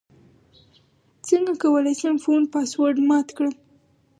[1.27, 3.53] څنګه کولی شم د فون پاسورډ مات کړم